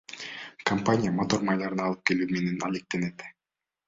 [0.69, 3.23] Компания мотор майларын алып келүү менен алектенет.